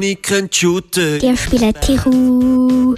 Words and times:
nicht 0.00 0.54
shooten 0.54 1.20
Die 1.20 1.36
spielen 1.36 1.74
Tichu. 1.74 2.94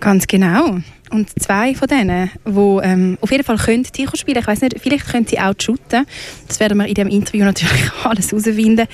Ganz 0.00 0.26
genau. 0.26 0.78
Und 1.10 1.30
zwei 1.40 1.74
von 1.74 1.86
denen, 1.86 2.30
die 2.44 2.80
ähm, 2.82 3.18
auf 3.20 3.30
jeden 3.30 3.44
Fall 3.44 3.58
können 3.58 3.84
Ticho 3.84 4.16
spielen 4.16 4.38
ich 4.38 4.46
weiß 4.46 4.62
nicht, 4.62 4.80
vielleicht 4.80 5.06
können 5.06 5.26
sie 5.26 5.38
auch 5.38 5.54
shooten. 5.60 6.06
Das 6.48 6.58
werden 6.58 6.78
wir 6.78 6.86
in 6.86 6.94
diesem 6.94 7.10
Interview 7.10 7.44
natürlich 7.44 7.92
alles 8.02 8.32
herausfinden. 8.32 8.86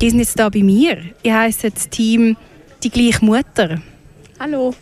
Die 0.00 0.10
sind 0.10 0.18
jetzt 0.18 0.34
hier 0.34 0.50
bei 0.50 0.62
mir. 0.62 0.98
Ihr 1.22 1.38
heisst 1.38 1.64
das 1.64 1.88
Team 1.88 2.36
«Die 2.82 2.90
gleiche 2.90 3.24
Mutter». 3.24 3.80
Hallo. 4.40 4.74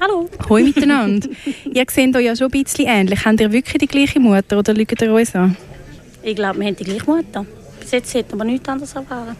Hallo. 0.00 0.28
Hoi 0.48 0.62
miteinander. 0.62 1.28
ihr 1.72 1.84
seht 1.90 2.16
euch 2.16 2.24
ja 2.24 2.34
schon 2.34 2.50
ein 2.50 2.62
bisschen 2.62 2.86
ähnlich. 2.86 3.24
Habt 3.24 3.40
ihr 3.40 3.52
wirklich 3.52 3.78
die 3.78 3.86
gleiche 3.86 4.18
Mutter 4.18 4.58
oder 4.58 4.72
lügt 4.72 5.00
ihr 5.02 5.12
uns 5.12 5.34
an? 5.34 5.56
Ich 6.22 6.34
glaube, 6.34 6.60
wir 6.60 6.66
haben 6.66 6.76
die 6.76 6.84
gleiche 6.84 7.04
Mutter. 7.04 7.46
Bis 7.88 7.92
jetzt 7.92 8.12
hätten 8.12 8.36
wir 8.36 8.44
nichts 8.44 8.68
anderes 8.68 8.92
erfahren. 8.92 9.34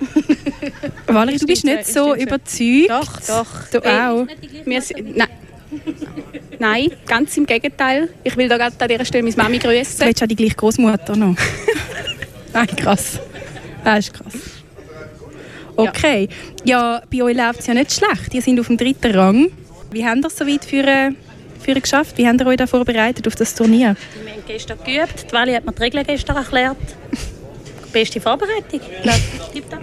Valerie, 1.06 1.36
du 1.36 1.46
bist 1.46 1.62
nicht 1.62 1.86
so 1.86 2.14
überzeugt. 2.14 2.88
Doch, 2.88 3.20
doch. 3.20 3.46
Du 3.70 3.86
auch? 3.86 4.26
Wir 4.64 4.80
sind, 4.80 5.14
nein. 5.14 5.28
nein, 6.58 6.90
ganz 7.06 7.36
im 7.36 7.44
Gegenteil. 7.44 8.08
Ich 8.24 8.34
will 8.34 8.48
da 8.48 8.56
gerade 8.56 8.74
an 8.78 8.88
dieser 8.88 9.04
Stelle 9.04 9.24
meine 9.24 9.36
Mami 9.36 9.58
Du 9.58 9.68
grüßen. 9.68 10.06
hättest 10.06 10.22
auch 10.22 10.26
die 10.26 10.36
gleiche 10.36 10.54
Großmutter 10.54 11.16
noch. 11.16 11.36
Nein, 12.54 12.66
krass. 12.68 13.20
Das 13.84 13.98
ist 13.98 14.14
krass. 14.14 14.34
Okay. 15.76 16.30
Ja, 16.64 17.02
bei 17.12 17.22
euch 17.22 17.36
läuft 17.36 17.60
es 17.60 17.66
ja 17.66 17.74
nicht 17.74 17.92
schlecht. 17.92 18.32
Ihr 18.32 18.40
sind 18.40 18.58
auf 18.58 18.68
dem 18.68 18.78
dritten 18.78 19.14
Rang. 19.14 19.50
Wie 19.90 20.02
habt 20.02 20.16
ihr 20.16 20.28
es 20.28 20.36
so 20.38 20.46
weit 20.46 20.64
für, 20.64 20.82
äh, 20.82 21.10
für 21.60 21.78
geschafft? 21.78 22.16
Wie 22.16 22.26
habt 22.26 22.40
ihr 22.40 22.46
euch 22.46 22.56
da 22.56 22.66
vorbereitet 22.66 23.26
auf 23.26 23.34
das 23.36 23.54
Turnier? 23.54 23.96
Gestern 24.48 24.78
geübt. 24.82 25.26
Die 25.28 25.32
Wally 25.32 25.52
hat 25.52 25.66
mir 25.66 25.72
die 25.72 25.82
Regeln 25.82 26.06
gestern 26.06 26.36
erklärt. 26.36 26.78
Beste 27.92 28.18
Vorbereitung. 28.18 28.80
Tipptopp. 29.52 29.80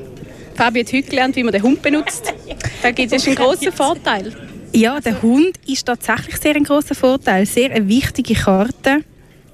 Fabi 0.56 0.80
hat 0.84 0.92
heute 0.92 1.08
gelernt, 1.08 1.36
wie 1.36 1.44
man 1.44 1.54
den 1.54 1.62
Hund 1.62 1.82
benutzt. 1.82 2.34
Da 2.82 2.92
gibt 2.92 3.12
es 3.14 3.26
einen 3.26 3.36
grossen 3.36 3.72
Vorteil. 3.72 4.32
Ja, 4.72 5.00
der 5.00 5.20
Hund 5.22 5.58
ist 5.66 5.86
tatsächlich 5.86 6.38
sehr 6.38 6.56
ein 6.56 6.64
großer 6.64 6.94
Vorteil. 6.94 7.46
Sehr 7.46 7.72
eine 7.72 7.88
wichtige 7.88 8.36
Karte. 8.36 9.04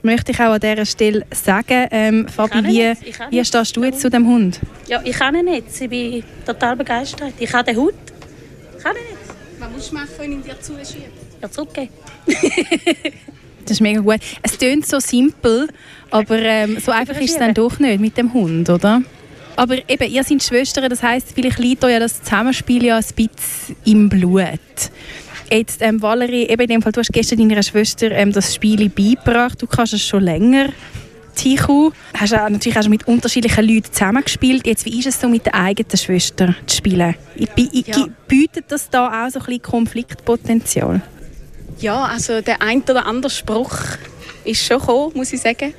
Möchte 0.02 0.32
ich 0.34 0.40
auch 0.40 0.52
an 0.52 0.60
dieser 0.60 0.86
Stelle 0.86 1.26
sagen. 1.34 1.88
Ähm, 1.92 2.28
Fabi, 2.28 2.58
ihn 2.58 2.66
wie, 2.66 2.94
wie 3.30 3.46
stehst 3.46 3.78
du 3.78 3.84
jetzt 3.86 4.02
zu 4.02 4.10
dem 4.10 4.28
Hund? 4.28 4.60
Ja, 4.88 5.02
ich 5.04 5.14
kann 5.14 5.36
ihn 5.36 5.46
nicht. 5.46 5.68
Ich 5.80 5.90
bin 5.90 6.24
total 6.46 6.76
begeistert. 6.76 7.34
Ich 7.40 7.54
habe 7.54 7.66
den 7.66 7.78
Hut. 7.78 7.94
Ich 8.78 8.84
kann 8.84 8.96
ihn 8.96 9.04
nicht. 9.04 9.60
Was 9.60 9.72
musst 9.72 9.92
du 9.92 9.96
machen, 9.96 10.10
wenn 10.18 10.40
ich 10.40 10.46
dir 10.46 10.60
zuschiebe? 10.60 11.06
Ja, 11.42 11.50
zurückgeben. 11.50 11.90
Das 13.66 13.72
ist 13.72 13.82
mega 13.82 14.02
gut. 14.02 14.20
Es 14.42 14.58
klingt 14.58 14.86
so 14.88 15.00
simpel, 15.00 15.68
aber 16.10 16.40
ähm, 16.40 16.78
so 16.80 16.92
einfach 16.92 17.20
ist 17.20 17.32
es 17.32 17.38
dann 17.38 17.54
doch 17.54 17.80
nicht 17.80 18.00
mit 18.00 18.18
dem 18.18 18.34
Hund, 18.34 18.70
oder? 18.70 19.02
Aber 19.56 19.78
eben, 19.90 20.12
ihr 20.12 20.24
seid 20.24 20.44
Schwestern, 20.44 20.90
das 20.90 21.04
heisst, 21.04 21.34
vielleicht 21.36 21.60
liegt 21.60 21.84
euch 21.84 21.92
ja 21.92 22.00
das 22.00 22.24
Zusammenspiel 22.24 22.86
ja 22.86 22.98
ein 22.98 23.04
bisschen 23.04 23.76
im 23.86 24.10
Blut. 24.10 24.60
Jetzt, 25.52 25.82
ähm, 25.82 26.02
Valerie, 26.02 26.48
eben 26.48 26.62
in 26.62 26.68
dem 26.68 26.82
Fall, 26.82 26.94
du 26.94 27.02
hast 27.02 27.12
gestern 27.12 27.40
deiner 27.40 27.62
Schwester 27.62 28.10
ähm, 28.12 28.32
das 28.32 28.56
Spiel 28.56 28.90
beigebracht. 28.90 29.62
Du 29.62 29.68
kannst 29.68 29.94
es 29.94 30.02
schon 30.02 30.24
länger. 30.24 30.70
Tichu, 31.36 31.92
hast 32.14 32.34
auch 32.34 32.50
natürlich 32.50 32.78
auch 32.78 32.84
schon 32.84 32.92
mit 32.92 33.08
unterschiedlichen 33.08 33.66
Leuten 33.66 33.92
zusammengespielt. 33.92 34.66
Jetzt, 34.66 34.86
wie 34.86 35.00
ist 35.00 35.08
es 35.08 35.20
so 35.20 35.28
mit 35.28 35.46
der 35.46 35.56
eigenen 35.56 35.98
Schwester 35.98 36.56
zu 36.66 36.78
spielen? 36.78 37.16
Ich, 37.36 37.50
ich, 37.56 37.88
Ja. 37.88 38.06
Bietet 38.28 38.66
das 38.70 38.90
da 38.90 39.26
auch 39.26 39.30
so 39.30 39.40
ein 39.40 39.46
bisschen 39.46 39.62
Konfliktpotenzial? 39.62 41.02
Ja, 41.82 42.04
also 42.04 42.42
der 42.42 42.62
ein 42.62 42.84
oder 42.84 43.06
andere 43.08 43.32
Spruch 43.32 43.76
ist 44.44 44.64
schon 44.64 44.80
gekommen, 44.80 45.12
muss 45.16 45.34
ich 45.34 45.42
sagen. 45.42 45.74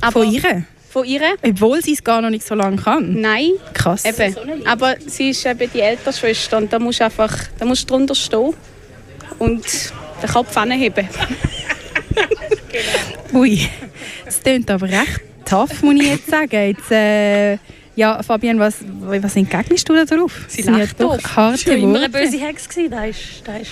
Aber 0.00 0.24
Von 0.24 0.32
ihr? 0.32 0.64
Von 0.90 1.04
ihr? 1.04 1.20
Obwohl 1.42 1.80
sie 1.80 1.92
es 1.92 2.02
gar 2.02 2.20
noch 2.20 2.30
nicht 2.30 2.44
so 2.44 2.54
lange 2.54 2.76
kann? 2.76 3.20
Nein. 3.20 3.52
Krass. 3.72 4.04
Eben. 4.04 4.34
Aber 4.66 4.96
sie 5.06 5.30
ist 5.30 5.46
eben 5.46 5.70
die 5.72 5.80
ältere 5.80 6.12
Schwester 6.12 6.58
und 6.58 6.72
da 6.72 6.78
musst 6.78 7.00
du 7.00 7.04
einfach 7.04 7.32
da 7.58 7.64
musst 7.64 7.88
du 7.88 7.94
drunter 7.94 8.14
stehen 8.14 8.52
und 9.38 9.64
den 10.22 10.30
Kopf 10.30 10.56
anheben. 10.56 11.08
Ui, 13.32 13.68
das 14.24 14.42
klingt 14.42 14.70
aber 14.70 14.88
recht 14.88 15.20
tough, 15.44 15.82
muss 15.82 15.94
ich 15.94 16.08
jetzt 16.08 16.26
sagen. 16.26 16.68
Jetzt, 16.68 16.90
äh, 16.90 17.58
ja, 17.96 18.20
Fabian, 18.22 18.58
was, 18.58 18.76
was 19.00 19.36
entgegnest 19.36 19.88
du 19.88 19.94
da 19.94 20.04
drauf? 20.04 20.44
Sie 20.48 20.62
ja 20.62 20.76
lacht 20.76 21.00
doch 21.00 21.22
harte 21.36 21.60
Ich 21.60 21.66
war 21.68 21.76
immer 21.76 21.98
eine 21.98 22.08
böse 22.08 22.38
Hex. 22.38 22.66
Das 22.66 22.76
ist, 22.76 23.42
das 23.46 23.62
ist 23.62 23.70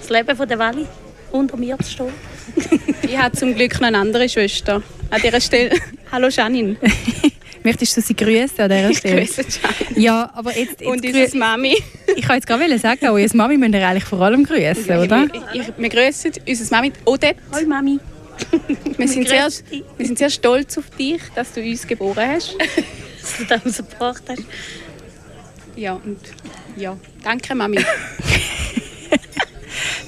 das 0.00 0.10
Leben 0.10 0.36
von 0.36 0.48
der 0.48 0.58
Wally. 0.58 0.86
Unter 1.30 1.56
mir 1.56 1.76
zu 1.78 1.90
stehen. 1.90 2.12
Ich 3.02 3.16
habe 3.16 3.34
zum 3.36 3.54
Glück 3.54 3.80
noch 3.80 3.88
eine 3.88 3.98
andere 3.98 4.28
Schwester. 4.28 4.82
An 5.10 5.20
dieser 5.22 5.40
Stelle, 5.40 5.70
hallo 6.12 6.28
Janine. 6.28 6.76
Möchtest 7.64 7.96
du 7.96 8.00
sie 8.02 8.14
grüßen 8.14 8.60
an 8.60 8.68
dieser 8.68 8.90
Ich 8.90 8.98
Stelle? 8.98 9.24
grüße 9.24 9.42
Janine. 9.42 10.00
Ja, 10.00 10.30
aber 10.34 10.50
jetzt, 10.56 10.80
jetzt 10.80 10.84
Und 10.86 11.04
unsere 11.04 11.38
Mami. 11.38 11.76
ich 12.16 12.22
kann 12.22 12.36
jetzt 12.36 12.46
gerade 12.46 12.78
sagen, 12.78 13.06
eure 13.08 13.26
Mami 13.36 13.56
müsst 13.56 13.74
ihr 13.74 13.86
eigentlich 13.88 14.04
vor 14.04 14.20
allem 14.20 14.44
grüßen, 14.44 14.98
oder? 14.98 15.26
Ich, 15.54 15.60
ich, 15.60 15.66
wir 15.78 15.88
grüßen 15.88 16.32
unsere 16.46 16.70
Mami 16.70 16.92
Odette. 17.04 17.40
Hallo 17.52 17.66
Mami. 17.66 17.98
Wir 18.96 19.08
sind, 19.08 19.28
sehr, 19.28 19.48
wir 19.96 20.06
sind 20.06 20.18
sehr 20.18 20.30
stolz 20.30 20.76
auf 20.78 20.90
dich, 20.90 21.20
dass 21.34 21.52
du 21.52 21.60
uns 21.62 21.86
geboren 21.86 22.28
hast. 22.28 22.56
Dass 23.20 23.36
du 23.38 23.44
das 23.44 23.64
rausgebracht 23.64 24.22
hast. 24.28 24.42
Ja, 25.76 25.94
und 25.94 26.18
ja, 26.76 26.96
danke 27.24 27.54
Mami. 27.54 27.78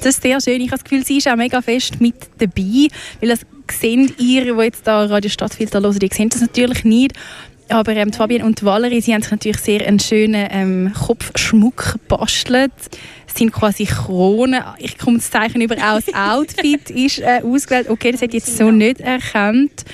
Das 0.02 0.14
ist 0.14 0.22
sehr 0.22 0.40
schön. 0.40 0.60
Ich 0.60 0.68
habe 0.68 0.82
das 0.82 0.84
Gefühl, 0.84 1.04
sie 1.04 1.18
ist 1.18 1.28
auch 1.28 1.36
mega 1.36 1.60
fest 1.60 2.00
mit 2.00 2.14
dabei. 2.38 2.88
Weil 3.20 3.28
das 3.28 3.40
sehen 3.70 4.12
ihr, 4.18 4.44
die 4.54 4.62
jetzt 4.62 4.86
da 4.86 5.04
Radio 5.04 5.30
Stadtfilter 5.30 5.80
hören, 5.80 5.98
die 5.98 6.08
sehen 6.12 6.28
das 6.30 6.40
natürlich 6.40 6.84
nicht. 6.84 7.12
Aber 7.70 7.94
ähm, 7.94 8.12
Fabienne 8.12 8.44
und 8.44 8.64
Valerie, 8.64 9.00
sie 9.00 9.14
haben 9.14 9.22
sich 9.22 9.30
natürlich 9.30 9.58
sehr 9.58 9.86
einen 9.86 10.00
schönen 10.00 10.48
ähm, 10.50 10.92
Kopfschmuck 10.92 11.92
gebastelt. 12.08 12.72
Es 13.28 13.38
sind 13.38 13.52
quasi 13.52 13.84
Kronen. 13.84 14.60
Ich 14.78 14.98
komme 14.98 15.18
das 15.18 15.30
Zeichen 15.30 15.60
über 15.60 15.76
auch 15.76 16.00
das 16.00 16.12
Outfit 16.14 16.90
ist 16.90 17.20
äh, 17.20 17.42
ausgewählt. 17.44 17.88
Okay, 17.88 18.10
das 18.10 18.22
hätte 18.22 18.36
ich 18.36 18.44
jetzt 18.44 18.56
so 18.56 18.72
nicht 18.72 19.00
erkannt. 19.00 19.84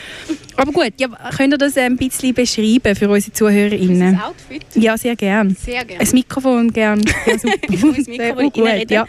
Aber 0.56 0.72
gut, 0.72 0.92
ja, 0.96 1.08
könnt 1.36 1.52
ihr 1.52 1.58
das 1.58 1.76
äh, 1.76 1.82
ein 1.82 1.98
bisschen 1.98 2.32
beschreiben 2.32 2.96
für 2.96 3.10
unsere 3.10 3.32
ZuhörerInnen? 3.32 4.14
Das 4.14 4.24
Outfit. 4.24 4.64
Ja, 4.74 4.96
sehr 4.96 5.14
gern. 5.14 5.54
Sehr 5.54 5.84
gerne. 5.84 6.02
Ein 6.02 6.10
Mikrofon 6.12 6.72
gern. 6.72 7.04
Ja, 7.26 7.38
super. 7.38 7.54
Ich 7.68 7.82
muss 7.82 7.96
das 7.96 8.06
Mikrofon 8.06 8.52
Sehr 8.54 8.78
gut, 8.80 8.90
ja. 8.90 9.06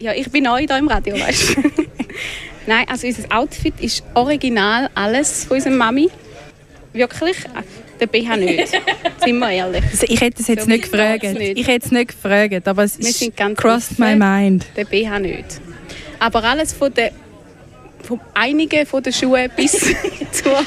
Ja, 0.00 0.12
ich 0.12 0.30
bin 0.30 0.44
neu 0.44 0.60
hier 0.60 0.78
im 0.78 0.88
Radio, 0.88 1.18
weißt 1.18 1.56
du. 1.56 1.62
Nein, 2.66 2.86
also 2.88 3.06
unser 3.06 3.24
Outfit 3.36 3.74
ist 3.80 4.02
original 4.14 4.90
alles 4.94 5.44
von 5.44 5.56
unserer 5.56 5.72
Mami. 5.72 6.08
Wirklich. 6.92 7.36
Der 8.00 8.06
BH 8.06 8.36
nicht. 8.36 8.68
Sind 9.24 9.38
wir 9.38 9.50
ehrlich. 9.50 9.82
Also 9.90 10.06
ich 10.08 10.20
hätte 10.20 10.40
es 10.40 10.48
jetzt 10.48 10.64
So 10.64 10.68
nicht 10.70 10.84
gefragt. 10.90 11.22
nicht. 11.24 11.58
Ich 11.58 11.66
hätte 11.66 11.86
es 11.86 11.92
nicht 11.92 12.08
gefragt, 12.08 12.68
aber 12.68 12.84
es 12.84 12.98
Wir 12.98 13.08
ist 13.08 13.56
crossed 13.56 13.98
my 13.98 14.14
mind. 14.14 14.66
Der 14.76 14.84
BH 14.84 15.18
nicht. 15.18 15.60
Aber 16.18 16.44
alles 16.44 16.72
von 16.72 16.92
der 16.94 17.12
von 18.04 18.20
einigen 18.34 18.86
von 18.86 19.02
den 19.02 19.12
Schuhen 19.12 19.50
bis 19.56 19.72
zur, 20.32 20.64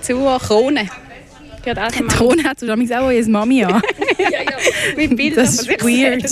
zur 0.00 0.38
Krone. 0.38 0.88
Die. 1.64 2.06
Krone 2.06 2.44
hat 2.44 2.60
so 2.60 2.66
damals 2.66 2.92
auch 2.92 3.06
eure 3.06 3.22
Mami 3.24 3.64
an. 3.64 3.82
Mit 4.96 5.16
Bildern 5.16 5.44
Das 5.44 5.54
ist 5.60 5.68
weird. 5.82 6.22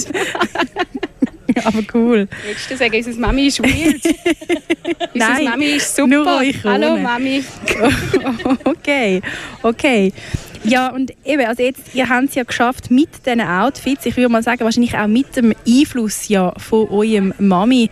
Selbst. 1.47 1.66
aber 1.66 1.82
cool. 1.94 2.28
Willst 2.47 2.71
du 2.71 2.77
sagen, 2.77 2.97
unsere 2.97 3.16
Mami 3.19 3.47
ist 3.47 3.62
weird? 3.62 4.03
unsere 5.15 5.32
Nein, 5.32 5.44
Mami 5.44 5.66
ist 5.66 5.94
super. 5.94 6.09
nur 6.09 6.25
Krone. 6.25 6.55
Hallo 6.65 6.97
Mami. 6.97 7.44
okay, 8.65 9.21
okay. 9.62 10.12
Ja, 10.66 10.88
und 10.88 11.12
eben, 11.27 11.44
also 11.44 11.62
jetzt, 11.62 11.94
ihr 11.94 12.09
habt 12.09 12.31
es 12.31 12.34
ja 12.37 12.43
geschafft 12.43 12.91
mit 12.91 13.10
diesen 13.27 13.43
Outfits, 13.43 14.06
ich 14.06 14.16
würde 14.16 14.31
mal 14.31 14.43
sagen, 14.43 14.65
wahrscheinlich 14.65 14.97
auch 14.97 15.06
mit 15.06 15.37
dem 15.37 15.55
Einfluss 15.69 16.28
ja 16.28 16.55
von 16.56 16.88
eurem 16.88 17.34
Mami 17.38 17.91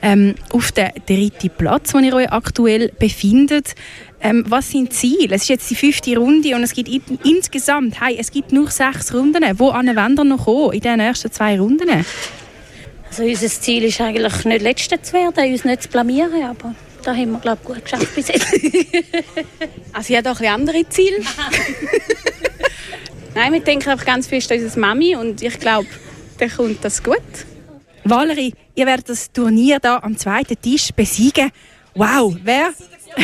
ähm, 0.00 0.34
auf 0.50 0.72
den 0.72 0.88
dritten 1.06 1.50
Platz, 1.50 1.92
wo 1.92 1.98
ihr 1.98 2.14
euch 2.14 2.32
aktuell 2.32 2.90
befindet. 2.98 3.74
Ähm, 4.22 4.42
was 4.48 4.70
sind 4.70 4.90
die 4.90 4.96
Ziele? 4.96 5.34
Es 5.34 5.42
ist 5.42 5.48
jetzt 5.48 5.70
die 5.70 5.74
fünfte 5.74 6.16
Runde 6.16 6.56
und 6.56 6.62
es 6.62 6.72
gibt 6.72 6.88
in, 6.88 7.02
insgesamt, 7.24 8.00
hey, 8.00 8.16
es 8.18 8.30
gibt 8.30 8.52
nur 8.52 8.70
sechs 8.70 9.12
Runden. 9.12 9.44
Wo 9.58 9.68
an 9.68 9.86
ihr 9.86 10.24
noch 10.24 10.44
kommen 10.46 10.72
in 10.72 10.80
den 10.80 11.00
ersten 11.00 11.30
zwei 11.30 11.60
Runden? 11.60 12.06
Also 13.16 13.30
unser 13.30 13.46
Ziel 13.46 13.84
ist 13.84 14.00
eigentlich 14.00 14.44
nicht 14.44 14.62
Letzte 14.62 15.00
zu 15.00 15.12
werden, 15.12 15.52
uns 15.52 15.64
nicht 15.64 15.82
zu 15.84 15.88
blamieren, 15.88 16.42
aber 16.42 16.74
da 17.04 17.14
haben 17.14 17.30
wir, 17.30 17.38
glaube 17.38 17.58
ich, 17.62 17.68
gut 17.68 17.84
geschafft 17.84 18.12
bis 18.12 18.26
jetzt. 18.26 18.52
Also 19.92 20.12
ich 20.12 20.18
habe 20.18 20.32
auch 20.32 20.40
ein 20.40 20.48
andere 20.48 20.88
Ziele. 20.88 21.18
Nein, 23.36 23.52
wir 23.52 23.60
denken 23.60 23.88
einfach 23.88 24.04
ganz 24.04 24.26
fest 24.26 24.50
an 24.50 24.58
unsere 24.58 24.80
Mami 24.80 25.14
und 25.14 25.42
ich 25.42 25.60
glaube, 25.60 25.86
dann 26.38 26.50
kommt 26.50 26.84
das 26.84 27.04
gut. 27.04 27.22
Valerie, 28.02 28.52
ihr 28.74 28.84
werdet 28.84 29.08
das 29.08 29.30
Turnier 29.30 29.78
da 29.78 29.98
am 29.98 30.18
zweiten 30.18 30.60
Tisch 30.60 30.90
besiegen. 30.90 31.52
Wow, 31.94 32.34
wer, 32.42 32.70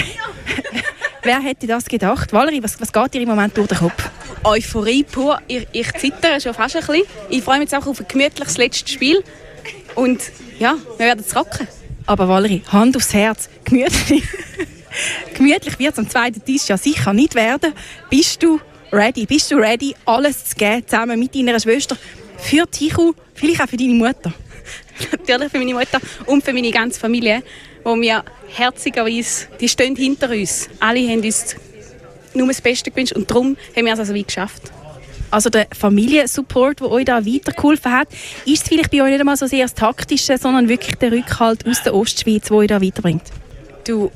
wer 1.24 1.40
hätte 1.40 1.66
das 1.66 1.86
gedacht? 1.86 2.32
Valerie, 2.32 2.62
was, 2.62 2.80
was 2.80 2.92
geht 2.92 3.14
dir 3.14 3.22
im 3.22 3.28
Moment 3.28 3.56
durch 3.56 3.66
den 3.66 3.78
Kopf? 3.78 4.08
Euphorie 4.44 5.02
pur. 5.02 5.40
Ich, 5.48 5.66
ich 5.72 5.92
zittere 5.94 6.40
schon 6.40 6.54
fast 6.54 6.76
ein 6.76 6.86
bisschen. 6.86 7.02
Ich 7.28 7.42
freue 7.42 7.58
mich 7.58 7.72
jetzt 7.72 7.82
auch 7.82 7.88
auf 7.88 7.98
ein 7.98 8.06
gemütliches 8.06 8.56
letztes 8.56 8.92
Spiel. 8.92 9.24
Und 9.94 10.20
ja, 10.58 10.76
wir 10.96 11.06
werden 11.06 11.24
es 11.26 11.34
rocken. 11.34 11.66
Aber 12.06 12.28
Valerie, 12.28 12.62
Hand 12.68 12.96
aufs 12.96 13.12
Herz, 13.14 13.48
gemütlich. 13.64 14.24
Gemütlich 15.34 15.78
wird 15.78 15.92
es 15.92 15.98
am 15.98 16.10
zweiten 16.10 16.44
Tisch 16.44 16.68
ja 16.68 16.76
sicher 16.76 17.12
nicht 17.12 17.34
werden. 17.34 17.72
Bist 18.08 18.42
du 18.42 18.60
ready? 18.92 19.26
Bist 19.26 19.50
du 19.50 19.56
ready, 19.56 19.94
alles 20.04 20.46
zu 20.46 20.56
geben, 20.56 20.84
zusammen 20.86 21.18
mit 21.18 21.34
deiner 21.34 21.60
Schwester, 21.60 21.96
für 22.38 22.68
Tichu, 22.68 23.12
vielleicht 23.34 23.62
auch 23.62 23.68
für 23.68 23.76
deine 23.76 23.94
Mutter? 23.94 24.32
Natürlich 25.12 25.50
für 25.50 25.58
meine 25.58 25.74
Mutter 25.74 26.00
und 26.26 26.44
für 26.44 26.52
meine 26.52 26.70
ganze 26.70 26.98
Familie, 26.98 27.42
wo 27.84 27.94
wir 27.94 28.24
herzigerweise, 28.48 29.46
die 29.60 29.68
stehen 29.68 29.96
hinter 29.96 30.30
uns. 30.30 30.68
Alle 30.80 31.08
haben 31.08 31.22
uns 31.22 31.56
nur 32.34 32.48
das 32.48 32.60
Beste 32.60 32.90
gewünscht 32.90 33.12
und 33.12 33.30
darum 33.30 33.56
haben 33.76 33.86
wir 33.86 33.92
es 33.92 33.98
also 33.98 34.14
weit 34.14 34.26
geschafft. 34.26 34.72
Also 35.30 35.48
der 35.48 35.68
Familiensupport, 35.72 36.80
der 36.80 36.90
euch 36.90 37.04
da 37.04 37.24
weitergeholfen 37.24 37.92
hat, 37.92 38.08
ist 38.46 38.62
es 38.62 38.68
vielleicht 38.68 38.90
bei 38.90 39.02
euch 39.02 39.10
nicht 39.10 39.20
einmal 39.20 39.36
so 39.36 39.46
sehr 39.46 39.62
das 39.62 39.74
Taktische, 39.74 40.38
sondern 40.38 40.68
wirklich 40.68 40.96
der 40.96 41.12
Rückhalt 41.12 41.66
aus 41.66 41.82
der 41.82 41.94
Ostschweiz, 41.94 42.48
der 42.48 42.56
euch 42.56 42.68
da 42.68 42.82
weiterbringt? 42.82 43.22
Du, 43.86 44.10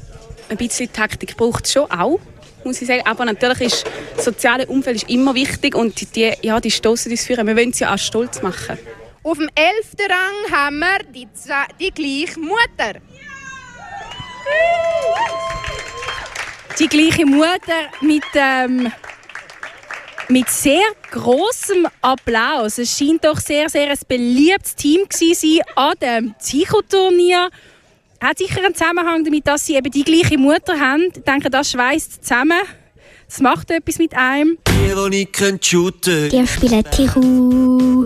ein 0.48 0.56
bisschen 0.56 0.92
Taktik 0.92 1.36
braucht 1.36 1.66
es 1.66 1.72
schon 1.72 1.90
auch, 1.90 2.18
muss 2.64 2.82
ich 2.82 2.88
sagen. 2.88 3.02
Aber 3.04 3.24
natürlich 3.24 3.60
ist 3.60 3.84
das 4.16 4.24
soziale 4.24 4.66
Umfeld 4.66 4.96
ist 4.96 5.10
immer 5.10 5.34
wichtig 5.34 5.74
und 5.74 6.16
die, 6.16 6.32
ja, 6.42 6.60
die 6.60 6.70
stoßen 6.70 7.10
uns 7.12 7.24
führen. 7.24 7.46
Wir 7.46 7.56
wollen 7.56 7.72
sie 7.72 7.84
ja 7.84 7.94
auch 7.94 7.98
stolz 7.98 8.42
machen. 8.42 8.78
Auf 9.22 9.38
dem 9.38 9.48
11. 9.54 9.94
Rang 10.10 10.52
haben 10.52 10.78
wir 10.80 10.98
die, 11.14 11.28
die 11.80 11.90
gleiche 11.90 12.40
Mutter. 12.40 13.00
Die 16.78 16.88
gleiche 16.88 17.24
Mutter 17.24 17.88
mit, 18.00 18.24
ähm, 18.34 18.92
mit 20.28 20.48
sehr 20.48 20.82
großem 21.10 21.86
Applaus. 22.00 22.78
Es 22.78 22.96
scheint 22.96 23.24
doch 23.24 23.38
sehr, 23.38 23.68
sehr 23.68 23.90
ein 23.90 23.98
beliebtes 24.08 24.74
Team 24.74 25.00
zu 25.10 25.34
sein 25.34 25.60
an 25.76 25.94
dem 26.00 26.34
Zichoturnier. 26.38 27.50
Hat 28.20 28.38
sicher 28.38 28.64
einen 28.64 28.74
Zusammenhang 28.74 29.24
damit, 29.24 29.46
dass 29.46 29.66
sie 29.66 29.76
eben 29.76 29.90
die 29.90 30.04
gleiche 30.04 30.38
Mutter 30.38 30.78
haben. 30.78 31.08
Ich 31.14 31.22
denke, 31.22 31.50
das 31.50 31.70
schweißt 31.70 32.24
zusammen. 32.24 32.60
Das 33.28 33.40
macht 33.40 33.70
etwas 33.70 33.98
mit 33.98 34.14
einem. 34.14 34.58
Die, 34.68 34.94
die 34.94 35.08
nicht 35.10 35.32
können 35.32 35.60
shooten. 35.62 36.30
Die 36.30 36.46
spielen 36.46 36.84
Tichu. 36.90 38.04